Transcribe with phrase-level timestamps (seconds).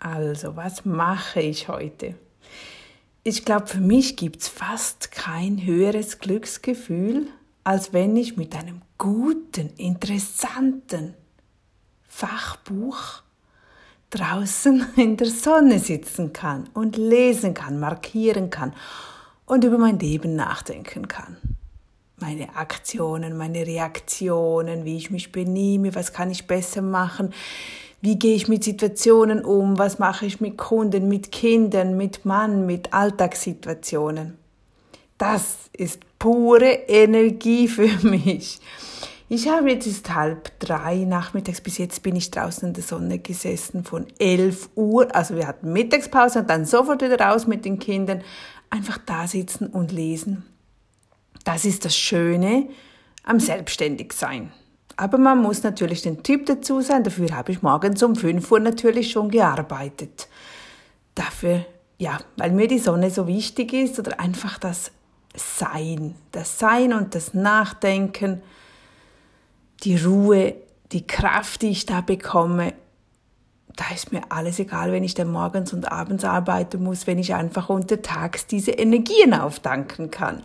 [0.00, 2.14] Also, was mache ich heute?
[3.22, 7.26] Ich glaube, für mich gibt es fast kein höheres Glücksgefühl,
[7.64, 11.12] als wenn ich mit einem guten, interessanten
[12.08, 13.22] Fachbuch
[14.08, 18.72] draußen in der Sonne sitzen kann und lesen kann, markieren kann
[19.44, 21.36] und über mein Leben nachdenken kann.
[22.16, 27.34] Meine Aktionen, meine Reaktionen, wie ich mich benehme, was kann ich besser machen,
[28.00, 32.66] wie gehe ich mit Situationen um, was mache ich mit Kunden, mit Kindern, mit Mann,
[32.66, 34.38] mit Alltagssituationen.
[35.18, 38.60] Das ist pure Energie für mich.
[39.32, 43.20] Ich habe jetzt ist halb drei nachmittags, bis jetzt bin ich draußen in der Sonne
[43.20, 45.14] gesessen von elf Uhr.
[45.14, 48.22] Also wir hatten Mittagspause und dann sofort wieder raus mit den Kindern.
[48.70, 50.44] Einfach da sitzen und lesen.
[51.44, 52.68] Das ist das Schöne
[53.22, 54.52] am Selbstständigsein.
[54.96, 57.04] Aber man muss natürlich den Typ dazu sein.
[57.04, 60.28] Dafür habe ich morgens um fünf Uhr natürlich schon gearbeitet.
[61.14, 61.64] Dafür,
[61.98, 64.90] ja, weil mir die Sonne so wichtig ist oder einfach das
[65.34, 66.14] Sein.
[66.32, 68.42] Das Sein und das Nachdenken
[69.82, 70.54] die Ruhe,
[70.92, 72.74] die Kraft, die ich da bekomme,
[73.76, 77.34] da ist mir alles egal, wenn ich dann morgens und abends arbeiten muss, wenn ich
[77.34, 80.42] einfach untertags diese Energien aufdanken kann.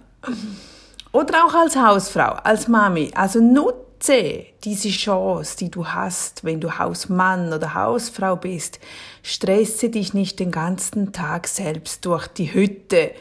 [1.12, 3.12] Oder auch als Hausfrau, als Mami.
[3.16, 8.80] Also nutze diese Chance, die du hast, wenn du Hausmann oder Hausfrau bist.
[9.24, 13.12] Stresse dich nicht den ganzen Tag selbst durch die Hütte.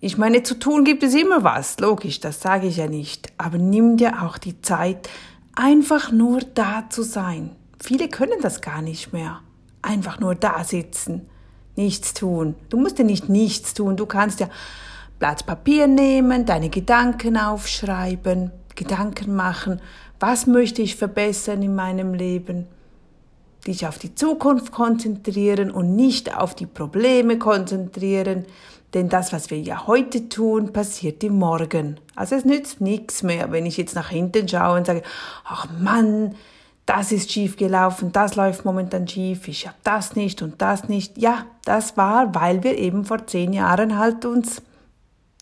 [0.00, 3.32] Ich meine, zu tun gibt es immer was, logisch, das sage ich ja nicht.
[3.38, 5.08] Aber nimm dir auch die Zeit,
[5.54, 7.50] einfach nur da zu sein.
[7.80, 9.40] Viele können das gar nicht mehr.
[9.80, 11.28] Einfach nur da sitzen,
[11.76, 12.54] nichts tun.
[12.68, 14.48] Du musst ja nicht nichts tun, du kannst ja
[15.18, 18.50] Blatt Papier nehmen, deine Gedanken aufschreiben,
[18.82, 19.80] Gedanken machen,
[20.20, 22.66] was möchte ich verbessern in meinem Leben,
[23.66, 28.44] dich auf die Zukunft konzentrieren und nicht auf die Probleme konzentrieren,
[28.94, 31.98] denn das, was wir ja heute tun, passiert im Morgen.
[32.14, 35.02] Also es nützt nichts mehr, wenn ich jetzt nach hinten schaue und sage,
[35.44, 36.34] ach Mann,
[36.84, 41.16] das ist schief gelaufen, das läuft momentan schief, ich habe das nicht und das nicht.
[41.16, 44.60] Ja, das war, weil wir eben vor zehn Jahren halt uns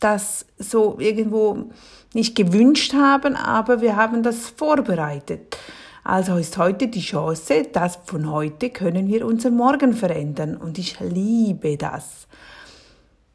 [0.01, 1.71] das so irgendwo
[2.13, 5.57] nicht gewünscht haben, aber wir haben das vorbereitet.
[6.03, 10.99] Also ist heute die Chance, dass von heute können wir unser Morgen verändern und ich
[10.99, 12.27] liebe das.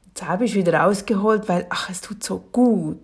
[0.08, 2.98] Jetzt habe ich wieder rausgeholt, weil, ach, es tut so gut.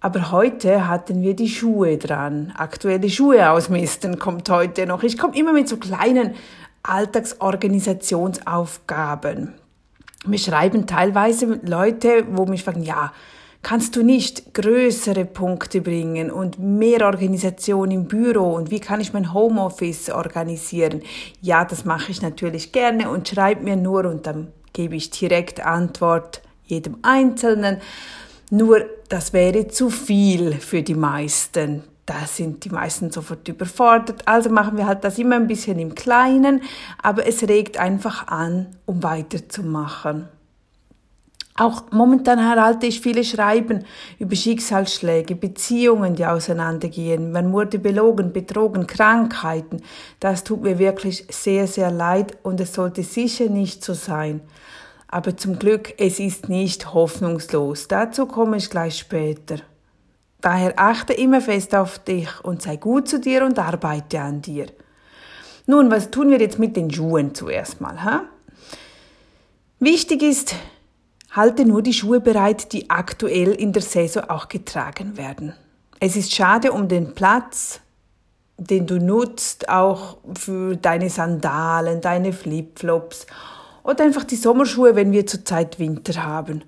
[0.00, 2.52] Aber heute hatten wir die Schuhe dran.
[2.56, 5.02] Aktuelle Schuhe ausmisten kommt heute noch.
[5.02, 6.34] Ich komme immer mit so kleinen
[6.82, 9.54] Alltagsorganisationsaufgaben.
[10.26, 13.12] Mir schreiben teilweise Leute, wo mich fragen, ja,
[13.62, 19.12] kannst du nicht größere Punkte bringen und mehr Organisation im Büro und wie kann ich
[19.12, 21.02] mein Homeoffice organisieren?
[21.40, 25.64] Ja, das mache ich natürlich gerne und schreib mir nur und dann gebe ich direkt
[25.64, 27.78] Antwort jedem Einzelnen.
[28.50, 31.84] Nur das wäre zu viel für die meisten.
[32.08, 34.26] Da sind die meisten sofort überfordert.
[34.26, 36.62] Also machen wir halt das immer ein bisschen im Kleinen,
[37.02, 40.26] aber es regt einfach an, um weiterzumachen.
[41.54, 43.84] Auch momentan erhalte ich viele Schreiben
[44.18, 47.30] über Schicksalsschläge, Beziehungen, die auseinandergehen.
[47.30, 49.82] Man wurde belogen, betrogen, Krankheiten.
[50.18, 54.40] Das tut mir wirklich sehr, sehr leid und es sollte sicher nicht so sein.
[55.08, 57.86] Aber zum Glück, es ist nicht hoffnungslos.
[57.86, 59.56] Dazu komme ich gleich später.
[60.40, 64.66] Daher achte immer fest auf dich und sei gut zu dir und arbeite an dir.
[65.66, 68.02] Nun, was tun wir jetzt mit den Schuhen zuerst mal?
[68.04, 68.22] Ha?
[69.80, 70.54] Wichtig ist,
[71.32, 75.54] halte nur die Schuhe bereit, die aktuell in der Saison auch getragen werden.
[76.00, 77.80] Es ist schade um den Platz,
[78.56, 83.26] den du nutzt, auch für deine Sandalen, deine Flipflops
[83.82, 86.62] oder einfach die Sommerschuhe, wenn wir zurzeit Winter haben.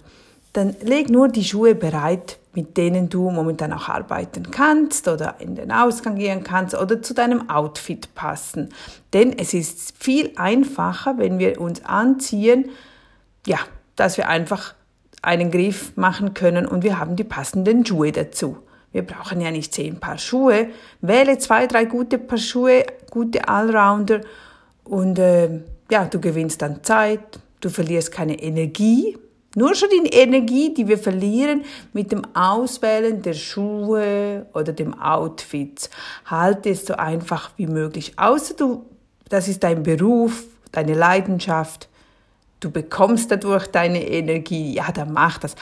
[0.52, 5.54] Dann leg nur die Schuhe bereit, mit denen du momentan auch arbeiten kannst oder in
[5.54, 8.70] den Ausgang gehen kannst oder zu deinem Outfit passen.
[9.12, 12.70] Denn es ist viel einfacher, wenn wir uns anziehen,
[13.46, 13.58] ja,
[13.94, 14.74] dass wir einfach
[15.22, 18.58] einen Griff machen können und wir haben die passenden Schuhe dazu.
[18.92, 20.68] Wir brauchen ja nicht zehn Paar Schuhe.
[21.00, 24.22] Wähle zwei, drei gute Paar Schuhe, gute Allrounder
[24.84, 25.60] und äh,
[25.90, 27.20] ja, du gewinnst dann Zeit,
[27.60, 29.16] du verlierst keine Energie.
[29.56, 35.90] Nur schon die Energie, die wir verlieren mit dem Auswählen der Schuhe oder dem Outfits,
[36.26, 38.12] halte es so einfach wie möglich.
[38.16, 38.86] Außer du,
[39.28, 41.88] das ist dein Beruf, deine Leidenschaft,
[42.60, 45.56] du bekommst dadurch deine Energie, ja, dann mach das.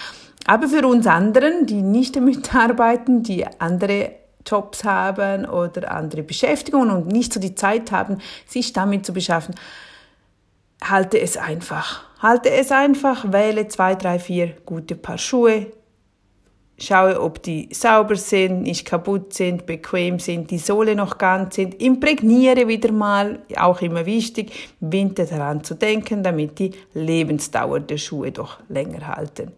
[0.47, 4.13] Aber für uns anderen, die nicht damit arbeiten, die andere
[4.47, 9.55] Jobs haben oder andere Beschäftigungen und nicht so die Zeit haben, sich damit zu beschaffen,
[10.83, 12.05] halte es einfach.
[12.21, 15.67] Halte es einfach, wähle zwei, drei, vier gute Paar Schuhe,
[16.79, 21.81] schaue, ob die sauber sind, nicht kaputt sind, bequem sind, die Sohle noch ganz sind,
[21.81, 28.33] imprägniere wieder mal, auch immer wichtig, Winter daran zu denken, damit die Lebensdauer der Schuhe
[28.33, 29.53] doch länger halten.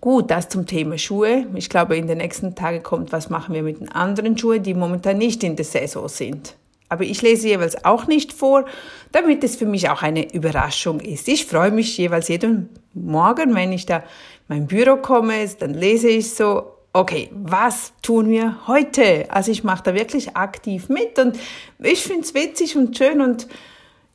[0.00, 1.46] Gut, das zum Thema Schuhe.
[1.54, 4.74] Ich glaube, in den nächsten Tagen kommt, was machen wir mit den anderen Schuhen, die
[4.74, 6.54] momentan nicht in der Saison sind.
[6.88, 8.64] Aber ich lese jeweils auch nicht vor,
[9.12, 11.28] damit es für mich auch eine Überraschung ist.
[11.28, 14.04] Ich freue mich jeweils jeden Morgen, wenn ich da in
[14.48, 19.26] mein Büro komme, dann lese ich so, okay, was tun wir heute?
[19.30, 21.38] Also ich mache da wirklich aktiv mit und
[21.78, 23.46] ich finde es witzig und schön und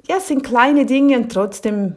[0.08, 1.96] ja, es sind kleine Dinge und trotzdem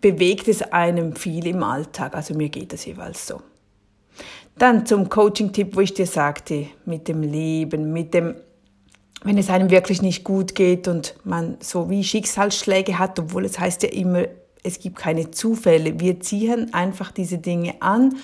[0.00, 2.14] bewegt es einem viel im Alltag.
[2.14, 3.42] Also mir geht das jeweils so.
[4.56, 8.34] Dann zum Coaching-Tipp, wo ich dir sagte, mit dem Leben, mit dem
[9.24, 13.58] wenn es einem wirklich nicht gut geht und man so wie Schicksalsschläge hat, obwohl es
[13.58, 14.24] heißt ja immer,
[14.62, 15.98] es gibt keine Zufälle.
[16.00, 18.16] Wir ziehen einfach diese Dinge an,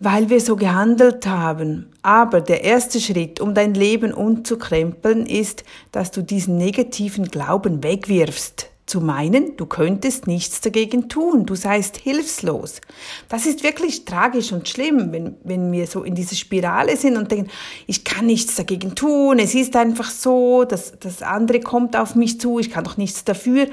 [0.00, 1.92] weil wir so gehandelt haben.
[2.02, 8.70] Aber der erste Schritt, um dein Leben umzukrempeln, ist, dass du diesen negativen Glauben wegwirfst
[8.86, 12.80] zu meinen, du könntest nichts dagegen tun, du seist hilflos.
[13.28, 17.32] Das ist wirklich tragisch und schlimm, wenn, wenn wir so in dieser Spirale sind und
[17.32, 17.50] denken,
[17.88, 22.40] ich kann nichts dagegen tun, es ist einfach so, das, das andere kommt auf mich
[22.40, 23.66] zu, ich kann doch nichts dafür,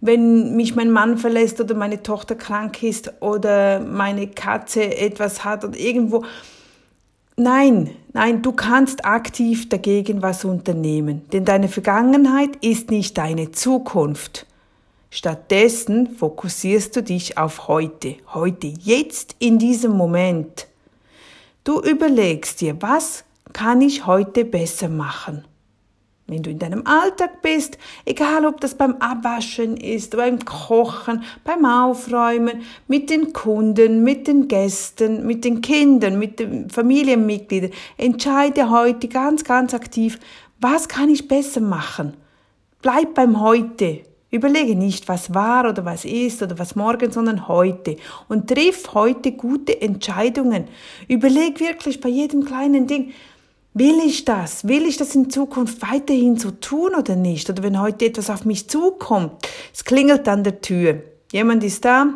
[0.00, 5.64] wenn mich mein Mann verlässt oder meine Tochter krank ist oder meine Katze etwas hat
[5.64, 6.24] oder irgendwo.
[7.36, 14.46] Nein, nein, du kannst aktiv dagegen was unternehmen, denn deine Vergangenheit ist nicht deine Zukunft.
[15.14, 20.66] Stattdessen fokussierst du dich auf heute, heute, jetzt in diesem Moment.
[21.64, 23.22] Du überlegst dir, was
[23.52, 25.44] kann ich heute besser machen?
[26.26, 27.76] Wenn du in deinem Alltag bist,
[28.06, 34.48] egal ob das beim Abwaschen ist, beim Kochen, beim Aufräumen, mit den Kunden, mit den
[34.48, 40.18] Gästen, mit den Kindern, mit den Familienmitgliedern, entscheide heute ganz, ganz aktiv,
[40.58, 42.14] was kann ich besser machen?
[42.80, 44.06] Bleib beim Heute.
[44.32, 47.96] Überlege nicht, was war oder was ist oder was morgen, sondern heute.
[48.30, 50.68] Und triff heute gute Entscheidungen.
[51.06, 53.12] Überleg wirklich bei jedem kleinen Ding,
[53.74, 54.66] will ich das?
[54.66, 57.50] Will ich das in Zukunft weiterhin so tun oder nicht?
[57.50, 59.32] Oder wenn heute etwas auf mich zukommt,
[59.74, 61.02] es klingelt an der Tür.
[61.30, 62.14] Jemand ist da,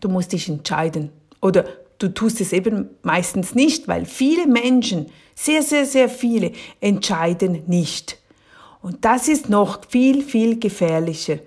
[0.00, 1.10] du musst dich entscheiden.
[1.40, 1.66] Oder
[1.98, 5.06] du tust es eben meistens nicht, weil viele Menschen,
[5.36, 6.50] sehr, sehr, sehr viele,
[6.80, 8.17] entscheiden nicht.
[8.82, 11.38] Und das ist noch viel, viel gefährlicher.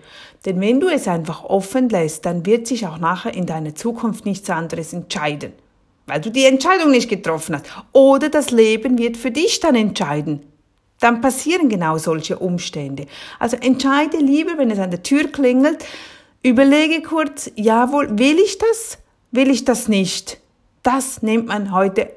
[0.45, 4.25] Denn wenn du es einfach offen lässt, dann wird sich auch nachher in deiner Zukunft
[4.25, 5.53] nichts anderes entscheiden.
[6.07, 7.65] Weil du die Entscheidung nicht getroffen hast.
[7.93, 10.41] Oder das Leben wird für dich dann entscheiden.
[10.99, 13.05] Dann passieren genau solche Umstände.
[13.39, 15.85] Also entscheide lieber, wenn es an der Tür klingelt,
[16.43, 18.97] überlege kurz, jawohl, will ich das?
[19.31, 20.39] Will ich das nicht?
[20.83, 22.11] Das nennt man heute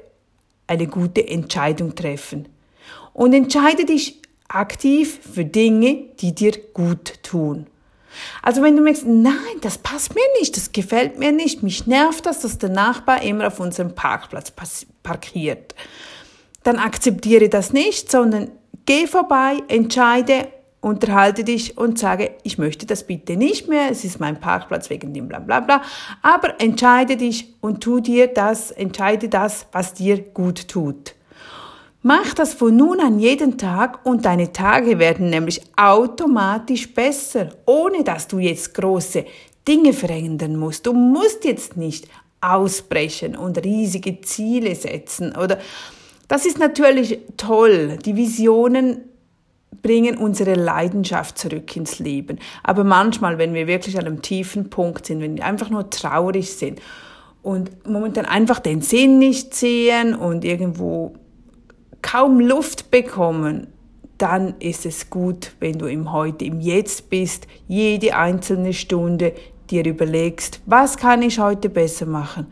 [0.67, 2.47] eine gute Entscheidung treffen.
[3.13, 7.67] Und entscheide dich aktiv für Dinge, die dir gut tun.
[8.41, 12.25] Also wenn du merkst, nein, das passt mir nicht, das gefällt mir nicht, mich nervt
[12.25, 14.53] das, dass der Nachbar immer auf unserem Parkplatz
[15.03, 15.75] parkiert,
[16.63, 18.51] dann akzeptiere das nicht, sondern
[18.85, 20.47] geh vorbei, entscheide,
[20.81, 25.13] unterhalte dich und sage, ich möchte das bitte nicht mehr, es ist mein Parkplatz wegen
[25.13, 25.81] dem bla bla bla,
[26.21, 31.14] aber entscheide dich und tu dir das, entscheide das, was dir gut tut.
[32.07, 38.03] Mach das von nun an jeden Tag und deine Tage werden nämlich automatisch besser, ohne
[38.03, 39.25] dass du jetzt große
[39.67, 40.85] Dinge verändern musst.
[40.85, 42.07] Du musst jetzt nicht
[42.41, 45.57] ausbrechen und riesige Ziele setzen oder
[46.27, 47.97] das ist natürlich toll.
[48.05, 49.05] Die Visionen
[49.81, 52.37] bringen unsere Leidenschaft zurück ins Leben.
[52.61, 56.53] Aber manchmal, wenn wir wirklich an einem tiefen Punkt sind, wenn wir einfach nur traurig
[56.53, 56.79] sind
[57.41, 61.15] und momentan einfach den Sinn nicht sehen und irgendwo
[62.05, 63.65] kaum Luft bekommen,
[64.19, 69.33] dann ist es gut, wenn du im Heute, im Jetzt bist, jede einzelne Stunde
[69.71, 72.45] dir überlegst, was kann ich heute besser machen.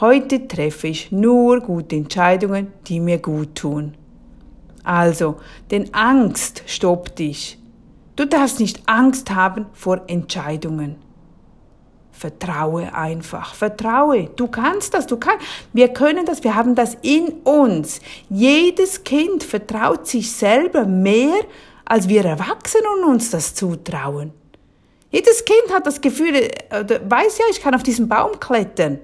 [0.00, 3.94] Heute treffe ich nur gute Entscheidungen, die mir gut tun.
[4.82, 5.36] Also,
[5.70, 7.56] denn Angst stoppt dich.
[8.16, 10.96] Du darfst nicht Angst haben vor Entscheidungen.
[12.18, 13.54] Vertraue einfach.
[13.54, 14.24] Vertraue.
[14.34, 15.06] Du kannst das.
[15.06, 15.46] Du kannst.
[15.72, 16.42] Wir können das.
[16.42, 18.00] Wir haben das in uns.
[18.28, 21.38] Jedes Kind vertraut sich selber mehr,
[21.84, 24.32] als wir Erwachsenen uns das zutrauen.
[25.10, 26.50] Jedes Kind hat das Gefühl, äh,
[27.08, 28.98] weiß ja, ich kann auf diesen Baum klettern.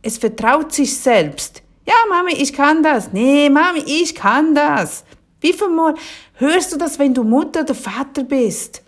[0.00, 1.62] Es vertraut sich selbst.
[1.84, 3.12] Ja, Mami, ich kann das.
[3.12, 5.04] Nee, Mami, ich kann das.
[5.40, 5.94] Wie viel Mal
[6.34, 8.82] hörst du das, wenn du Mutter oder Vater bist?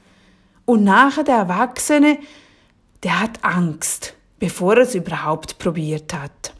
[0.64, 2.18] Und nachher der Erwachsene,
[3.02, 6.54] der hat Angst, bevor er es überhaupt probiert hat.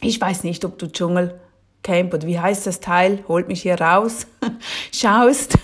[0.00, 1.40] Ich weiß nicht, ob du Dschungel
[1.84, 4.26] Camp oder wie heißt das Teil, holt mich hier raus,
[4.92, 5.58] schaust.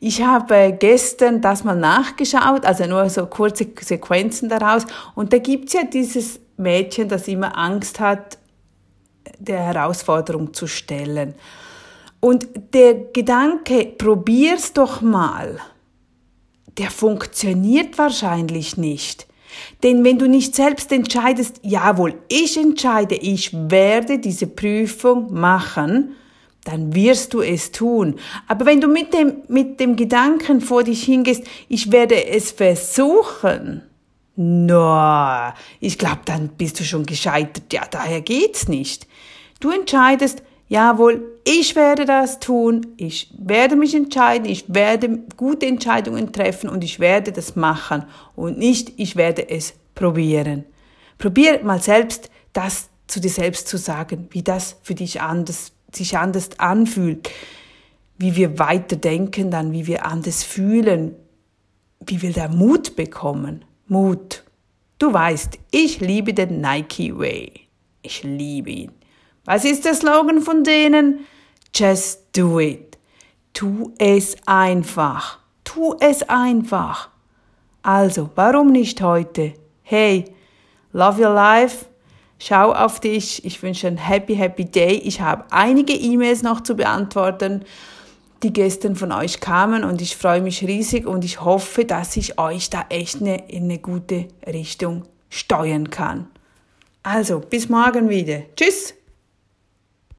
[0.00, 4.86] Ich habe gestern das mal nachgeschaut, also nur so kurze Sequenzen daraus.
[5.14, 8.38] Und da gibt's ja dieses Mädchen, das immer Angst hat,
[9.38, 11.34] der Herausforderung zu stellen.
[12.20, 15.60] Und der Gedanke, probier's doch mal,
[16.76, 19.26] der funktioniert wahrscheinlich nicht.
[19.82, 26.14] Denn wenn du nicht selbst entscheidest, jawohl, ich entscheide, ich werde diese Prüfung machen,
[26.64, 28.16] dann wirst du es tun.
[28.46, 33.82] Aber wenn du mit dem, mit dem Gedanken vor dich hingehst, ich werde es versuchen,
[34.36, 37.72] no, ich glaube, dann bist du schon gescheitert.
[37.72, 39.06] Ja, daher geht's nicht.
[39.60, 46.32] Du entscheidest, jawohl, ich werde das tun, ich werde mich entscheiden, ich werde gute Entscheidungen
[46.32, 48.04] treffen und ich werde das machen
[48.36, 50.64] und nicht, ich werde es probieren.
[51.18, 56.16] Probier mal selbst das zu dir selbst zu sagen, wie das für dich anders, sich
[56.16, 57.30] anders anfühlt,
[58.18, 61.14] wie wir weiter denken dann, wie wir anders fühlen,
[62.06, 63.64] wie wir da Mut bekommen.
[63.86, 64.44] Mut.
[64.98, 67.52] Du weißt, ich liebe den Nike Way.
[68.02, 68.97] Ich liebe ihn.
[69.48, 71.20] Was ist der Slogan von denen?
[71.74, 72.98] Just do it.
[73.54, 75.38] Tu es einfach.
[75.64, 77.08] Tu es einfach.
[77.80, 79.54] Also, warum nicht heute?
[79.82, 80.26] Hey,
[80.92, 81.86] love your life.
[82.38, 83.42] Schau auf dich.
[83.46, 84.96] Ich wünsche ein happy, happy day.
[84.96, 87.64] Ich habe einige E-Mails noch zu beantworten,
[88.42, 92.38] die gestern von euch kamen und ich freue mich riesig und ich hoffe, dass ich
[92.38, 96.28] euch da echt eine, in eine gute Richtung steuern kann.
[97.02, 98.42] Also, bis morgen wieder.
[98.54, 98.97] Tschüss!